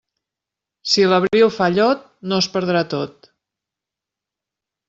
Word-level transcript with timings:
Si 0.93 1.03
l'abril 1.11 1.51
fa 1.59 1.69
llot, 1.75 2.01
no 2.31 2.41
es 2.45 2.49
perdrà 2.57 2.83
tot. 2.97 3.33